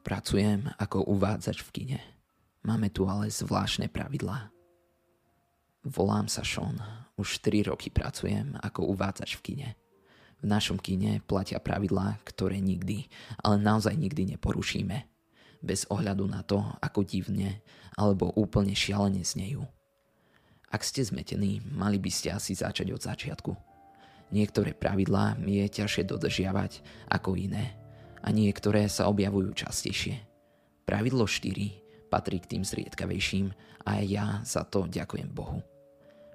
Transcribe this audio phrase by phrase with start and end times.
[0.00, 2.00] Pracujem ako uvádzač v kine.
[2.64, 4.48] Máme tu ale zvláštne pravidlá.
[5.84, 6.80] Volám sa Sean.
[7.20, 9.68] Už 3 roky pracujem ako uvádzač v kine.
[10.40, 13.12] V našom kine platia pravidlá, ktoré nikdy,
[13.44, 15.04] ale naozaj nikdy neporušíme.
[15.60, 17.60] Bez ohľadu na to, ako divne
[18.00, 19.68] alebo úplne šialene znejú.
[20.72, 23.52] Ak ste zmetení, mali by ste asi začať od začiatku.
[24.32, 26.80] Niektoré pravidlá je ťažšie dodržiavať
[27.12, 27.79] ako iné
[28.20, 30.20] a niektoré sa objavujú častejšie.
[30.84, 31.80] Pravidlo 4
[32.10, 33.54] patrí k tým zriedkavejším
[33.86, 35.62] a ja za to ďakujem Bohu.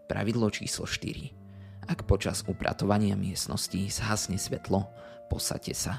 [0.08, 1.92] Pravidlo číslo 4.
[1.92, 4.88] Ak počas upratovania miestnosti zhasne svetlo,
[5.30, 5.94] posaďte sa,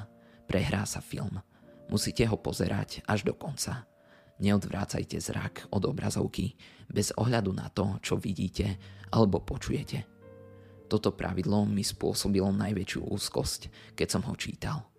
[0.48, 1.38] prehrá sa film.
[1.86, 3.86] Musíte ho pozerať až do konca.
[4.42, 6.58] Neodvrácajte zrak od obrazovky
[6.90, 8.74] bez ohľadu na to, čo vidíte
[9.14, 10.02] alebo počujete.
[10.86, 14.95] Toto pravidlo mi spôsobilo najväčšiu úzkosť, keď som ho čítal.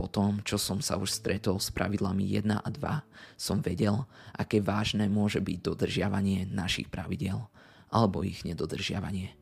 [0.00, 4.64] Po tom, čo som sa už stretol s pravidlami 1 a 2, som vedel, aké
[4.64, 7.44] vážne môže byť dodržiavanie našich pravidel–
[7.90, 9.34] alebo ich nedodržiavanie.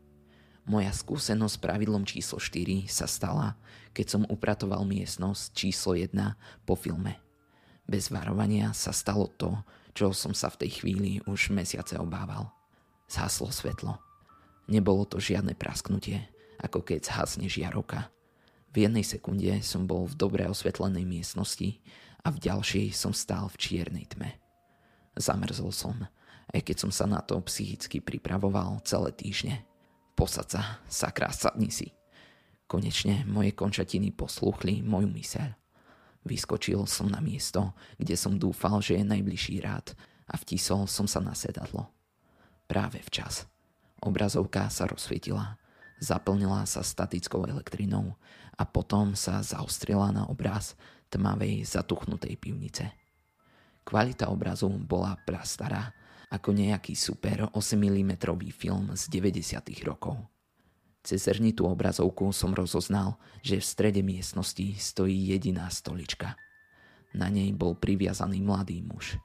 [0.68, 3.56] Moja skúsenosť s pravidlom číslo 4 sa stala,
[3.96, 6.12] keď som upratoval miestnosť číslo 1
[6.68, 7.16] po filme.
[7.88, 9.56] Bez varovania sa stalo to,
[9.96, 12.52] čo som sa v tej chvíli už mesiace obával.
[13.08, 13.96] Zhaslo svetlo.
[14.68, 16.28] Nebolo to žiadne prasknutie,
[16.60, 18.12] ako keď zhasne žiaroka.
[18.72, 21.80] V jednej sekunde som bol v dobre osvetlenej miestnosti
[22.24, 24.36] a v ďalšej som stál v čiernej tme.
[25.16, 25.96] Zamrzol som
[26.54, 29.64] aj keď som sa na to psychicky pripravoval celé týždne.
[30.16, 31.92] Posad sa, sakra, sadni si.
[32.68, 35.48] Konečne moje končatiny poslúchli moju myseľ.
[36.26, 39.96] Vyskočil som na miesto, kde som dúfal, že je najbližší rád
[40.28, 41.88] a vtisol som sa na sedadlo.
[42.68, 43.48] Práve včas.
[44.04, 45.56] Obrazovka sa rozsvietila,
[45.98, 48.14] zaplnila sa statickou elektrinou
[48.58, 50.74] a potom sa zaostrila na obraz
[51.10, 52.90] tmavej zatuchnutej pivnice.
[53.86, 55.94] Kvalita obrazu bola prastará
[56.28, 58.12] ako nejaký super 8 mm
[58.52, 59.64] film z 90.
[59.88, 60.20] rokov.
[61.00, 66.36] Cez zrnitú obrazovku som rozoznal, že v strede miestnosti stojí jediná stolička.
[67.16, 69.16] Na nej bol priviazaný mladý muž.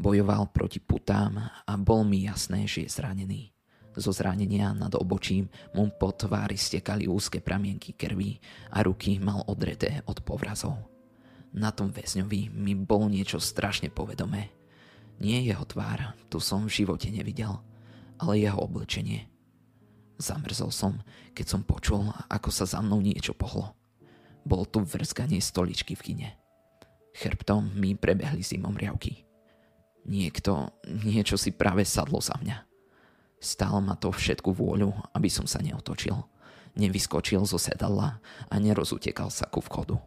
[0.00, 1.36] Bojoval proti putám
[1.68, 3.52] a bol mi jasné, že je zranený.
[3.92, 8.40] Zo zranenia nad obočím mu po tvári stekali úzke pramienky krvi
[8.72, 10.80] a ruky mal odreté od povrazov.
[11.52, 14.48] Na tom väzňovi mi bolo niečo strašne povedomé–
[15.22, 17.54] nie jeho tvár, tu som v živote nevidel,
[18.18, 19.30] ale jeho oblečenie.
[20.18, 20.98] Zamrzol som,
[21.30, 23.70] keď som počul, ako sa za mnou niečo pohlo.
[24.42, 26.28] Bolo to vrskanie stoličky v kine.
[27.14, 29.22] Chrbtom mi prebehli zimom riavky.
[30.10, 30.74] Niekto,
[31.06, 32.71] niečo si práve sadlo za mňa.
[33.42, 36.14] Stálo ma to všetku vôľu, aby som sa neotočil.
[36.78, 39.98] Nevyskočil zo sedadla a nerozutekal sa ku vchodu.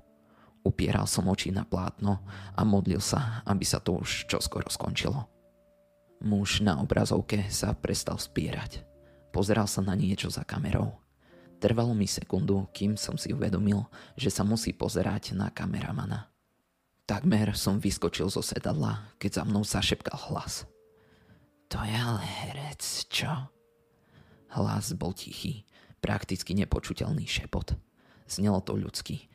[0.63, 2.23] Upieral som oči na plátno
[2.55, 5.27] a modlil sa, aby sa to už čoskoro skončilo.
[6.23, 8.87] Muž na obrazovke sa prestal spierať.
[9.35, 10.95] Pozeral sa na niečo za kamerou.
[11.59, 13.83] Trvalo mi sekundu, kým som si uvedomil,
[14.15, 16.31] že sa musí pozerať na kameramana.
[17.03, 20.65] Takmer som vyskočil zo sedadla, keď za mnou zašepkal hlas.
[21.69, 23.29] To je ale herec, čo?
[24.53, 25.65] Hlas bol tichý,
[25.99, 27.75] prakticky nepočuteľný šepot.
[28.29, 29.27] Znelo to ľudsky.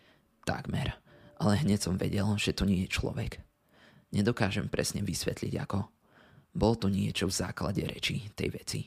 [0.46, 1.00] Takmer
[1.40, 3.40] ale hneď som vedel, že to nie je človek.
[4.12, 5.88] Nedokážem presne vysvetliť ako.
[6.52, 8.80] Bolo to niečo v základe reči tej veci.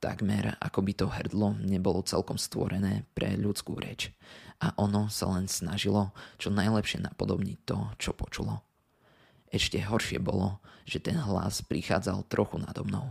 [0.00, 4.12] Takmer ako by to hrdlo nebolo celkom stvorené pre ľudskú reč
[4.60, 8.64] a ono sa len snažilo čo najlepšie napodobniť to, čo počulo.
[9.50, 13.10] Ešte horšie bolo, že ten hlas prichádzal trochu nado mnou.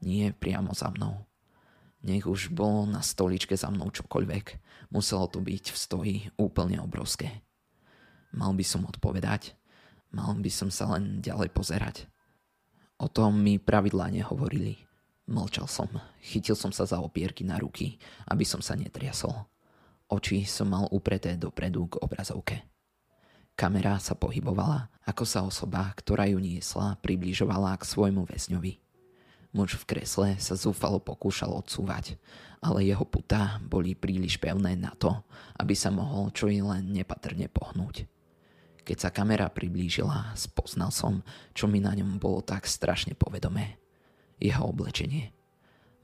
[0.00, 1.24] Nie priamo za mnou.
[2.00, 4.44] Nech už bolo na stoličke za mnou čokoľvek,
[4.88, 7.44] muselo to byť v stoji úplne obrovské.
[8.32, 9.56] Mal by som odpovedať?
[10.12, 11.96] Mal by som sa len ďalej pozerať?
[12.96, 14.80] O tom mi pravidlá nehovorili.
[15.26, 15.90] Mlčal som,
[16.22, 17.98] chytil som sa za opierky na ruky,
[18.30, 19.34] aby som sa netriasol.
[20.06, 22.75] Oči som mal upreté dopredu k obrazovke.
[23.56, 28.76] Kamera sa pohybovala, ako sa osoba, ktorá ju niesla, približovala k svojmu väzňovi.
[29.56, 32.20] Muž v kresle sa zúfalo pokúšal odsúvať,
[32.60, 35.08] ale jeho putá boli príliš pevné na to,
[35.56, 38.04] aby sa mohol čo i len nepatrne pohnúť.
[38.84, 41.24] Keď sa kamera priblížila, spoznal som,
[41.56, 43.80] čo mi na ňom bolo tak strašne povedomé.
[44.36, 45.32] Jeho oblečenie.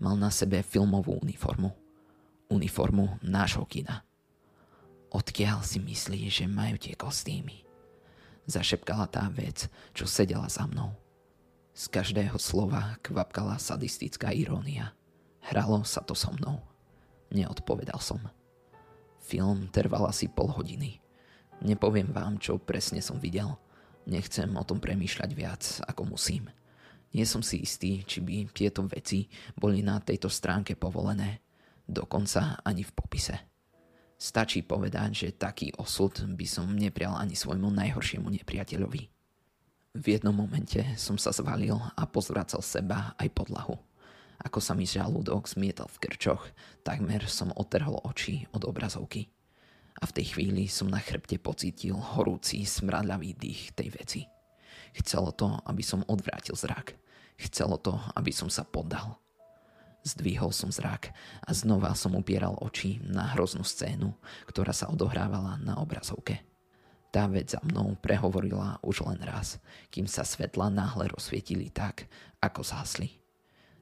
[0.01, 1.69] Mal na sebe filmovú uniformu.
[2.49, 4.01] Uniformu nášho kina.
[5.13, 7.69] Odkiaľ si myslí, že majú tie kostýmy?
[8.49, 10.97] Zašepkala tá vec, čo sedela za mnou.
[11.77, 14.97] Z každého slova kvapkala sadistická irónia.
[15.53, 16.65] Hralo sa to so mnou.
[17.29, 18.21] Neodpovedal som.
[19.21, 20.99] Film trval asi pol hodiny.
[21.63, 23.53] Nepoviem vám, čo presne som videl,
[24.03, 26.51] Nechcem o tom premýšľať viac, ako musím.
[27.13, 31.45] Nie som si istý, či by tieto veci boli na tejto stránke povolené,
[31.87, 33.52] dokonca ani v popise.
[34.23, 39.03] Stačí povedať, že taký osud by som neprial ani svojmu najhoršiemu nepriateľovi.
[39.99, 43.83] V jednom momente som sa zvalil a pozvracal seba aj podlahu.
[44.47, 46.55] Ako sa mi žalúdok zmietal v krčoch,
[46.87, 49.27] takmer som otrhol oči od obrazovky.
[49.99, 54.21] A v tej chvíli som na chrbte pocítil horúci, smradľavý dých tej veci.
[55.03, 56.95] Chcelo to, aby som odvrátil zrak.
[57.43, 59.19] Chcelo to, aby som sa poddal.
[60.03, 61.15] Zdvihol som zrak
[61.47, 64.11] a znova som upieral oči na hroznú scénu,
[64.51, 66.43] ktorá sa odohrávala na obrazovke.
[67.15, 69.63] Tá vec za mnou prehovorila už len raz,
[69.95, 72.09] kým sa svetla náhle rozsvietili tak,
[72.43, 73.15] ako zhasli.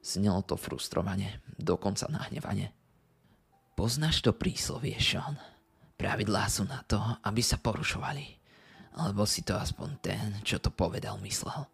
[0.03, 2.69] Znelo to frustrovane, dokonca nahnevane.
[3.73, 5.39] Poznáš to príslovie, Sean?
[5.97, 8.25] Pravidlá sú na to, aby sa porušovali.
[8.99, 11.65] Alebo si to aspoň ten, čo to povedal, myslel.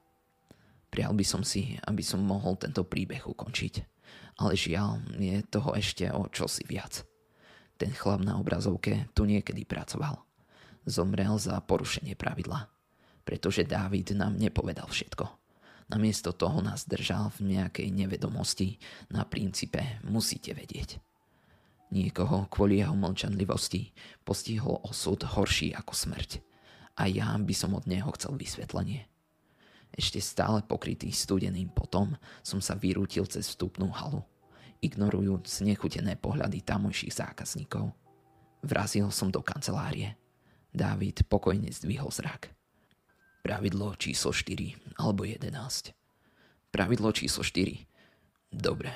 [0.87, 3.96] Prial by som si, aby som mohol tento príbeh ukončiť.
[4.37, 7.01] Ale žiaľ, je toho ešte o čosi viac.
[7.77, 10.27] Ten chlap na obrazovke tu niekedy pracoval
[10.87, 12.71] zomrel za porušenie pravidla.
[13.27, 15.27] Pretože Dávid nám nepovedal všetko.
[15.91, 18.79] Namiesto toho nás držal v nejakej nevedomosti
[19.11, 20.99] na princípe musíte vedieť.
[21.91, 26.43] Niekoho kvôli jeho mlčanlivosti postihol osud horší ako smrť.
[26.99, 29.07] A ja by som od neho chcel vysvetlenie.
[29.93, 34.21] Ešte stále pokrytý studeným potom som sa vyrútil cez vstupnú halu,
[34.83, 37.91] ignorujúc nechutené pohľady tamojších zákazníkov.
[38.65, 40.17] Vrazil som do kancelárie
[40.77, 42.53] Dávid pokojne zdvihol zrak.
[43.41, 45.49] Pravidlo číslo 4 alebo 11.
[46.69, 48.53] Pravidlo číslo 4.
[48.53, 48.91] Dobre.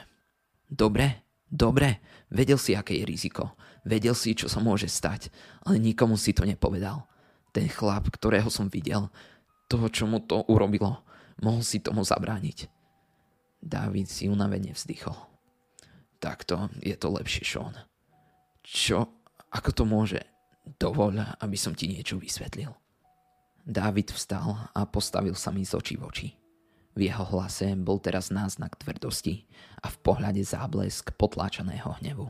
[0.70, 1.26] Dobre?
[1.50, 2.04] Dobre.
[2.30, 3.58] Vedel si, aké je riziko.
[3.82, 5.34] Vedel si, čo sa môže stať,
[5.66, 7.10] ale nikomu si to nepovedal.
[7.50, 9.10] Ten chlap, ktorého som videl,
[9.72, 11.00] toho, čo mu to urobilo,
[11.40, 12.68] mohol si tomu zabrániť.
[13.64, 15.16] Dávid si unavene vzdychol.
[16.20, 17.74] Takto je to lepšie, Sean.
[18.62, 19.08] Čo?
[19.56, 20.20] Ako to môže?
[20.78, 22.70] Dovoľ, aby som ti niečo vysvetlil.
[23.64, 26.30] Dávid vstal a postavil sa mi z očí v oči.
[26.92, 29.48] V jeho hlase bol teraz náznak tvrdosti
[29.80, 32.28] a v pohľade záblesk potláčaného hnevu.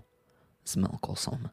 [0.61, 1.49] Zmelkol som.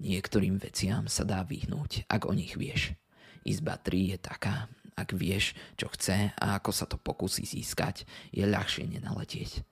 [0.00, 2.96] Niektorým veciam sa dá vyhnúť, ak o nich vieš.
[3.44, 8.04] Izba 3 je taká, ak vieš, čo chce a ako sa to pokusí získať,
[8.34, 9.64] je ľahšie nenaletieť.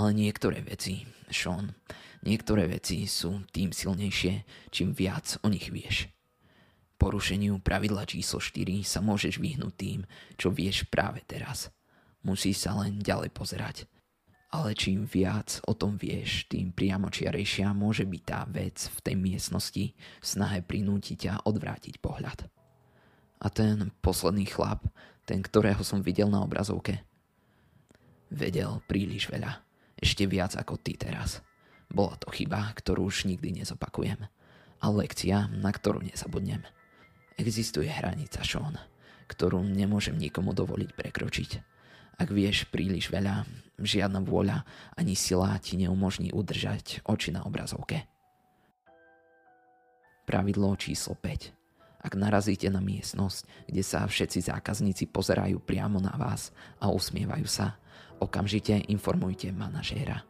[0.00, 1.76] Ale niektoré veci, Sean,
[2.24, 6.08] niektoré veci sú tým silnejšie, čím viac o nich vieš.
[7.00, 10.00] Porušeniu pravidla číslo 4 sa môžeš vyhnúť tým,
[10.36, 11.72] čo vieš práve teraz.
[12.20, 13.88] Musíš sa len ďalej pozerať.
[14.52, 19.84] Ale čím viac o tom vieš, tým priamočiarejšia môže byť tá vec v tej miestnosti
[19.96, 22.50] v snahe prinútiť ťa odvrátiť pohľad.
[23.40, 24.84] A ten posledný chlap,
[25.24, 27.00] ten, ktorého som videl na obrazovke,
[28.28, 29.64] vedel príliš veľa.
[30.00, 31.40] Ešte viac ako ty teraz.
[31.90, 34.20] Bola to chyba, ktorú už nikdy nezopakujem.
[34.80, 36.64] A lekcia, na ktorú nezabudnem.
[37.36, 38.80] Existuje hranica, Sean,
[39.28, 41.50] ktorú nemôžem nikomu dovoliť prekročiť.
[42.20, 43.44] Ak vieš príliš veľa,
[43.80, 44.64] žiadna vôľa
[44.96, 48.04] ani sila ti neumožní udržať oči na obrazovke.
[50.28, 51.59] Pravidlo číslo 5.
[52.00, 56.48] Ak narazíte na miestnosť, kde sa všetci zákazníci pozerajú priamo na vás
[56.80, 57.76] a usmievajú sa,
[58.16, 60.24] okamžite informujte manažéra.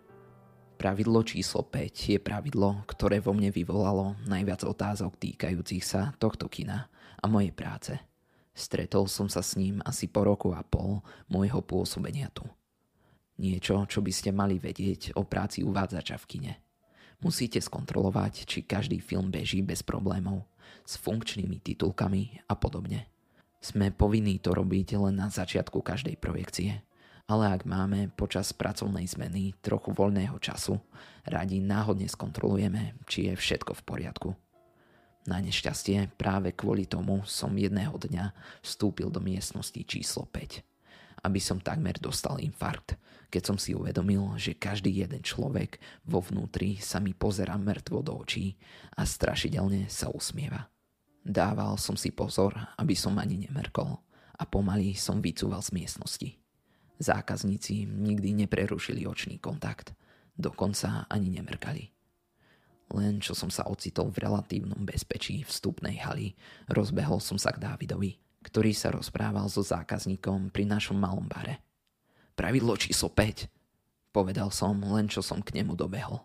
[0.75, 6.89] Pravidlo číslo 5 je pravidlo, ktoré vo mne vyvolalo najviac otázok týkajúcich sa tohto kina
[7.21, 7.93] a mojej práce.
[8.57, 12.49] Stretol som sa s ním asi po roku a pol môjho pôsobenia tu.
[13.39, 16.53] Niečo, čo by ste mali vedieť o práci uvádzača v kine.
[17.21, 20.49] Musíte skontrolovať, či každý film beží bez problémov,
[20.87, 23.07] s funkčnými titulkami a podobne.
[23.61, 26.79] Sme povinní to robiť len na začiatku každej projekcie–
[27.31, 30.83] ale ak máme počas pracovnej zmeny trochu voľného času,
[31.23, 34.31] radi náhodne skontrolujeme, či je všetko v poriadku.
[35.31, 38.35] Na nešťastie práve kvôli tomu som jedného dňa
[38.67, 40.67] vstúpil do miestnosti číslo 5,
[41.25, 42.97] aby som takmer dostal infarkt,
[43.31, 48.19] keď som si uvedomil, že každý jeden človek vo vnútri sa mi pozera mŕtvo do
[48.19, 48.59] očí
[48.99, 50.67] a strašidelne sa usmieva.
[51.21, 54.01] Dával som si pozor, aby som ani nemerkol
[54.41, 56.31] a pomaly som vycúval z miestnosti.
[57.01, 59.93] Zákazníci nikdy neprerušili očný kontakt,
[60.37, 61.93] dokonca ani nemrkali.
[62.91, 66.35] Len čo som sa ocitol v relatívnom bezpečí vstupnej haly,
[66.67, 71.61] rozbehol som sa k Dávidovi, ktorý sa rozprával so zákazníkom pri našom malom bare.
[72.33, 73.49] Pravidlo číslo 5,
[74.17, 76.25] povedal som, len čo som k nemu dobehol.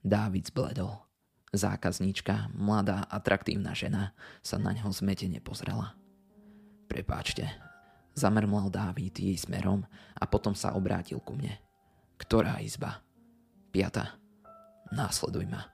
[0.00, 1.02] Dávid zbledol.
[1.50, 5.98] Zákazníčka, mladá, atraktívna žena, sa na ňo zmetene pozrela.
[6.86, 7.50] Prepáčte.
[8.14, 9.82] Zamrmlal Dávid jej smerom
[10.14, 11.58] a potom sa obrátil ku mne.
[12.18, 13.02] Ktorá izba?
[13.70, 14.18] Piata.
[14.90, 15.66] Následuj ma.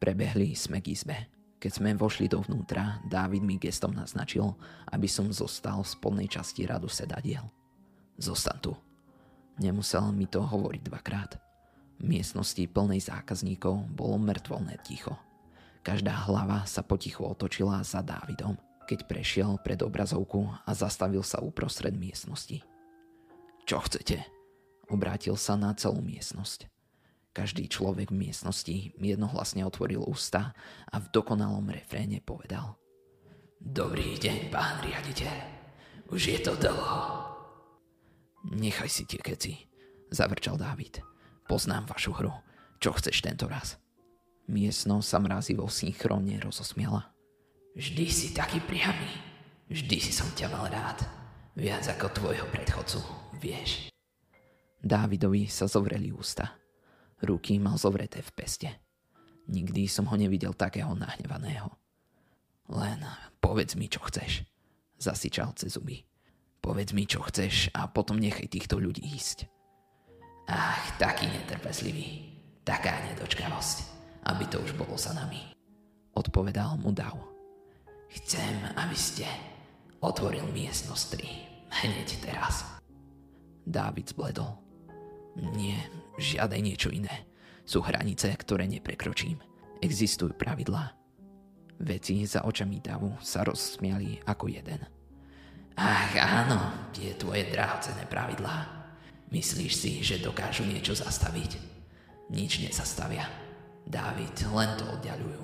[0.00, 1.39] Prebehli sme k izbe.
[1.60, 4.56] Keď sme vošli dovnútra, Dávid mi gestom naznačil,
[4.88, 7.44] aby som zostal v spodnej časti radu sedadiel.
[8.16, 8.72] Zostan tu.
[9.60, 11.36] Nemusel mi to hovoriť dvakrát.
[12.00, 15.12] V miestnosti plnej zákazníkov bolo mŕtvolné ticho.
[15.84, 18.56] Každá hlava sa potichu otočila za Dávidom,
[18.88, 22.64] keď prešiel pred obrazovku a zastavil sa uprostred miestnosti.
[23.68, 24.24] Čo chcete?
[24.88, 26.79] Obrátil sa na celú miestnosť.
[27.30, 30.50] Každý človek v miestnosti jednohlasne otvoril ústa
[30.90, 32.74] a v dokonalom refréne povedal
[33.60, 35.36] Dobrý deň, pán riaditeľ.
[36.10, 37.22] Už je to dlho.
[38.50, 39.62] Nechaj si tie keci,
[40.10, 41.04] zavrčal Dávid.
[41.46, 42.34] Poznám vašu hru.
[42.82, 43.78] Čo chceš tento raz?
[44.50, 47.14] Miestno sa mrazivo synchronne rozosmiala.
[47.78, 49.06] Vždy si taký priamy.
[49.70, 51.06] Vždy si som ťa mal rád.
[51.54, 52.98] Viac ako tvojho predchodcu,
[53.38, 53.92] vieš.
[54.82, 56.59] Dávidovi sa zovreli ústa.
[57.20, 58.68] Ruky mal zovreté v peste.
[59.50, 61.68] Nikdy som ho nevidel takého nahnevaného.
[62.70, 63.02] Len
[63.42, 64.46] povedz mi, čo chceš,
[64.96, 66.06] zasičal cez zuby.
[66.60, 69.48] Povedz mi, čo chceš a potom nechaj týchto ľudí ísť.
[70.46, 73.76] Ach, taký netrpezlivý, taká nedočkavosť,
[74.28, 75.40] aby to už bolo za nami.
[76.14, 77.16] Odpovedal mu Dav.
[78.10, 79.26] Chcem, aby ste
[80.02, 81.50] otvoril miestnosť 3
[81.84, 82.66] hneď teraz.
[83.62, 84.69] Dávid zbledol.
[85.40, 85.88] Nie,
[86.20, 87.24] žiadaj niečo iné.
[87.64, 89.40] Sú hranice, ktoré neprekročím.
[89.80, 90.92] Existujú pravidlá.
[91.80, 94.84] Veci za očami davu sa rozsmiali ako jeden.
[95.80, 98.68] Ach áno, tie tvoje drahocené pravidlá.
[99.32, 101.56] Myslíš si, že dokážu niečo zastaviť?
[102.28, 103.24] Nič nezastavia.
[103.88, 105.40] Dávid, len to oddialujú.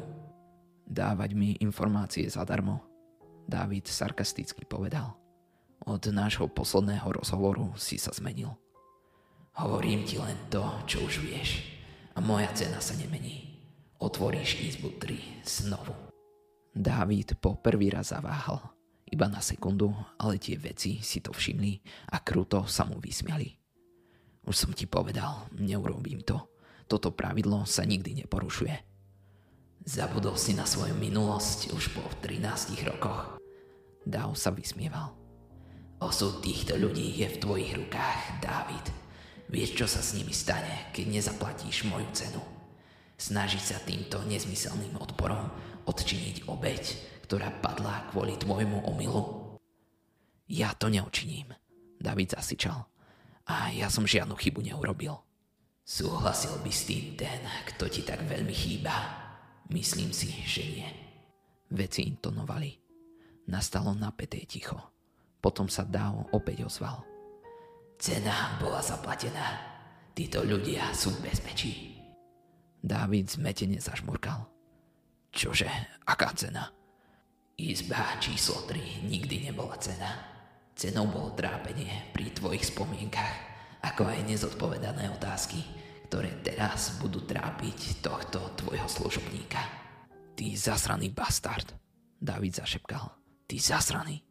[0.85, 2.85] Dávať mi informácie zadarmo.
[3.49, 5.17] Dávid sarkasticky povedal.
[5.87, 8.53] Od nášho posledného rozhovoru si sa zmenil.
[9.57, 11.65] Hovorím ti len to, čo už vieš.
[12.13, 13.57] A moja cena sa nemení.
[13.97, 15.97] Otvoríš izbu 3 znovu.
[16.77, 18.61] Dávid po prvý raz zaváhal.
[19.09, 21.81] Iba na sekundu, ale tie veci si to všimli
[22.13, 23.49] a kruto sa mu vysmiali.
[24.45, 26.37] Už som ti povedal, neurobím to.
[26.85, 28.77] Toto pravidlo sa nikdy neporušuje.
[29.89, 33.41] Zabudol si na svoju minulosť už po 13 rokoch.
[34.05, 35.17] Dáv sa vysmieval.
[36.03, 39.06] Osud týchto ľudí je v tvojich rukách, Dávid.
[39.47, 42.43] Vieš, čo sa s nimi stane, keď nezaplatíš moju cenu.
[43.17, 45.49] Snažiť sa týmto nezmyselným odporom
[45.87, 46.85] odčiniť obeď,
[47.25, 49.55] ktorá padla kvôli tvojmu omylu.
[50.51, 51.55] Ja to neočiním,
[51.99, 52.87] David zasičal.
[53.47, 55.15] A ja som žiadnu chybu neurobil.
[55.87, 57.39] Súhlasil by s tým ten,
[57.71, 58.95] kto ti tak veľmi chýba.
[59.71, 60.89] Myslím si, že nie.
[61.71, 62.75] Veci intonovali.
[63.47, 64.79] Nastalo napäté ticho.
[65.39, 67.16] Potom sa Dao opäť ozval.
[67.97, 69.57] Cena bola zaplatená.
[70.13, 71.73] Títo ľudia sú v bezpečí.
[72.85, 74.45] Dávid zmetene zažmurkal.
[75.33, 75.69] Čože,
[76.05, 76.69] aká cena?
[77.57, 80.13] Izba číslo 3 nikdy nebola cena.
[80.77, 83.33] Cenou bolo trápenie pri tvojich spomienkach,
[83.81, 85.65] ako aj nezodpovedané otázky,
[86.13, 89.61] ktoré teraz budú trápiť tohto tvojho služobníka.
[90.37, 91.73] Ty zasraný bastard,
[92.21, 93.09] David zašepkal.
[93.49, 94.26] Ty zasraný.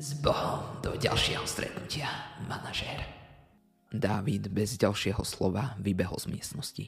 [0.00, 2.08] S Bohom do ďalšieho stretnutia,
[2.48, 3.04] manažér.
[3.92, 6.86] Dávid bez ďalšieho slova vybehol z miestnosti.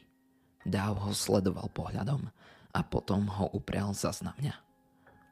[0.64, 2.32] Dáv ho sledoval pohľadom
[2.72, 4.56] a potom ho uprel zas na mňa.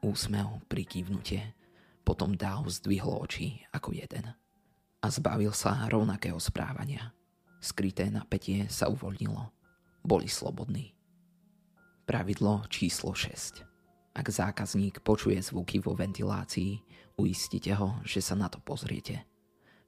[0.05, 1.57] Úsmev, prikývnutie,
[2.05, 4.29] potom Dáv zdvihol oči ako jeden.
[5.01, 7.17] A zbavil sa rovnakého správania.
[7.65, 9.49] Skryté napätie sa uvoľnilo.
[10.05, 10.93] Boli slobodní.
[12.05, 13.70] Pravidlo číslo 6.
[14.11, 16.83] Ak zákazník počuje zvuky vo ventilácii,
[17.21, 19.21] Uistite ho, že sa na to pozriete.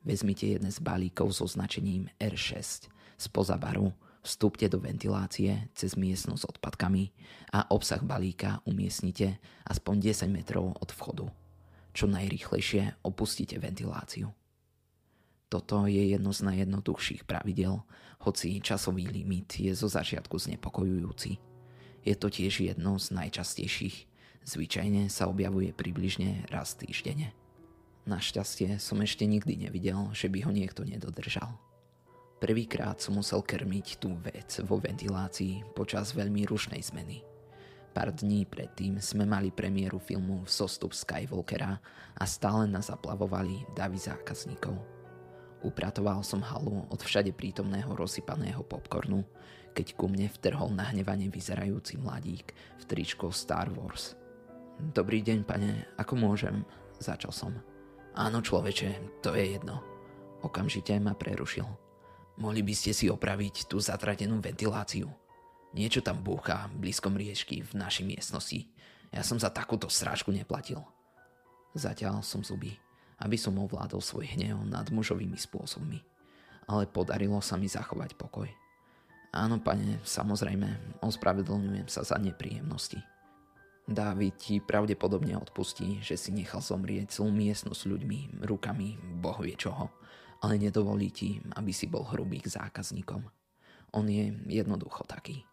[0.05, 3.89] Vezmite jeden z balíkov so značením R6 spoza baru,
[4.21, 7.09] vstúpte do ventilácie cez miestnosť s odpadkami
[7.57, 11.25] a obsah balíka umiestnite aspoň 10 metrov od vchodu.
[11.89, 14.29] Čo najrychlejšie opustite ventiláciu.
[15.49, 17.81] Toto je jedno z najjednoduchších pravidel,
[18.21, 21.41] hoci časový limit je zo začiatku znepokojujúci.
[22.05, 24.12] Je to tiež jedno z najčastejších
[24.43, 27.31] Zvyčajne sa objavuje približne raz týždenne.
[28.03, 31.55] Našťastie som ešte nikdy nevidel, že by ho niekto nedodržal.
[32.43, 37.23] Prvýkrát som musel krmiť tú vec vo ventilácii počas veľmi rušnej zmeny.
[37.95, 41.79] Pár dní predtým sme mali premiéru filmu Zostup Skywalkera
[42.19, 44.75] a stále nás zaplavovali davy zákazníkov.
[45.63, 49.23] Upratoval som halu od všade prítomného rozsypaného popcornu,
[49.71, 54.11] keď ku mne vtrhol nahnevane vyzerajúci mladík v tričko Star Wars–
[54.81, 56.65] Dobrý deň, pane, ako môžem?
[56.97, 57.53] Začal som.
[58.17, 59.85] Áno, človeče, to je jedno.
[60.41, 61.65] Okamžite ma prerušil.
[62.41, 65.13] Mohli by ste si opraviť tú zatratenú ventiláciu.
[65.77, 68.65] Niečo tam búcha blízko mriežky v našej miestnosti.
[69.13, 70.81] Ja som za takúto srážku neplatil.
[71.77, 72.73] Zatiaľ som zuby,
[73.21, 76.01] aby som ovládol svoj hnev nad mužovými spôsobmi.
[76.65, 78.49] Ale podarilo sa mi zachovať pokoj.
[79.33, 83.12] Áno, pane, samozrejme, ospravedlňujem sa za nepríjemnosti.
[83.83, 89.91] Dávid ti pravdepodobne odpustí, že si nechal zomrieť celú miestnosť ľuďmi, rukami, boh vie čoho,
[90.39, 93.27] ale nedovolí ti, aby si bol hrubý k zákazníkom.
[93.91, 95.43] On je jednoducho taký.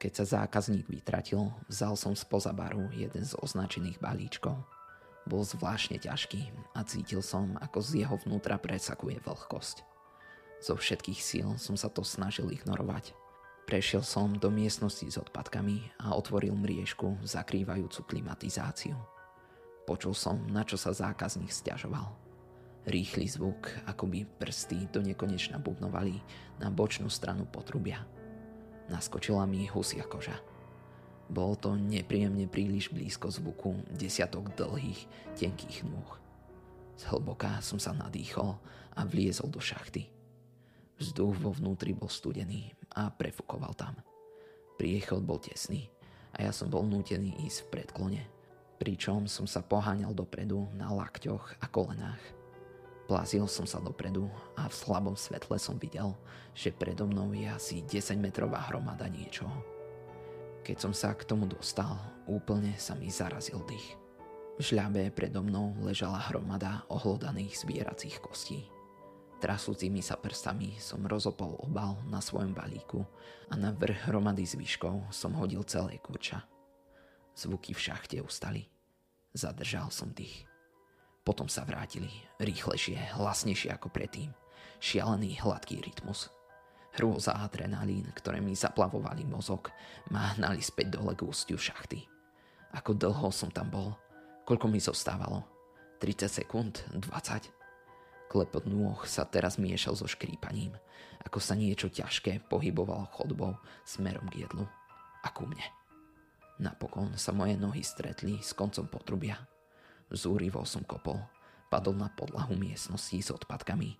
[0.00, 4.56] Keď sa zákazník vytratil, vzal som spoza baru jeden z označených balíčkov.
[5.28, 9.84] Bol zvláštne ťažký a cítil som, ako z jeho vnútra presakuje vlhkosť.
[10.64, 13.12] Zo všetkých síl som sa to snažil ignorovať.
[13.66, 18.94] Prešiel som do miestnosti s odpadkami a otvoril mriežku zakrývajúcu klimatizáciu.
[19.82, 22.14] Počul som, na čo sa zákazník stiažoval.
[22.86, 26.14] Rýchly zvuk, ako by prsty do nekonečna bubnovali
[26.62, 28.06] na bočnú stranu potrubia.
[28.86, 30.38] Naskočila mi husia koža.
[31.26, 36.14] Bolo to nepríjemne príliš blízko zvuku desiatok dlhých, tenkých nôh.
[36.94, 38.54] Zhlboka som sa nadýchol
[38.94, 40.15] a vliezol do šachty.
[40.96, 44.00] Vzduch vo vnútri bol studený a prefukoval tam.
[44.80, 45.92] Priechod bol tesný
[46.32, 48.22] a ja som bol nútený ísť v predklone,
[48.80, 52.20] pričom som sa poháňal dopredu na lakťoch a kolenách.
[53.06, 54.26] Plazil som sa dopredu
[54.58, 56.16] a v slabom svetle som videl,
[56.56, 59.62] že predo mnou je asi 10 metrová hromada niečoho.
[60.66, 61.94] Keď som sa k tomu dostal,
[62.26, 63.94] úplne sa mi zarazil dých.
[64.58, 68.66] V žľabe predo mnou ležala hromada ohlodaných zbieracích kostí.
[69.36, 73.04] Trasúcimi sa prstami som rozopol obal na svojom balíku
[73.52, 76.40] a na vrch hromady zvyškov som hodil celé kurča.
[77.36, 78.64] Zvuky v šachte ustali.
[79.36, 80.48] Zadržal som dých.
[81.20, 82.08] Potom sa vrátili,
[82.40, 84.32] rýchlejšie, hlasnejšie ako predtým.
[84.80, 86.32] Šialený hladký rytmus.
[86.96, 89.68] Hrôza a adrenalín, ktoré mi zaplavovali mozog,
[90.08, 92.08] ma hnali späť dole k ústiu šachty.
[92.72, 93.92] Ako dlho som tam bol?
[94.48, 95.44] Koľko mi zostávalo?
[96.00, 96.88] 30 sekúnd?
[96.96, 97.65] 20?
[98.26, 100.74] Klepot nôh sa teraz miešal so škrípaním,
[101.22, 103.54] ako sa niečo ťažké pohybovalo chodbou
[103.86, 104.66] smerom k jedlu
[105.22, 105.62] a ku mne.
[106.58, 109.38] Napokon sa moje nohy stretli s koncom potrubia.
[110.10, 111.22] Zúrivo som kopol,
[111.70, 113.94] padol na podlahu miestnosti s odpadkami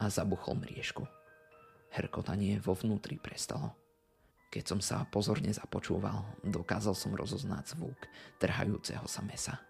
[0.00, 1.04] a zabuchol mriežku.
[1.92, 3.76] Herkotanie vo vnútri prestalo.
[4.50, 7.98] Keď som sa pozorne započúval, dokázal som rozoznať zvuk
[8.42, 9.62] trhajúceho sa mesa.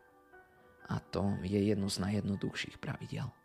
[0.89, 3.29] A to je jedno z najjednoduchších pravidel–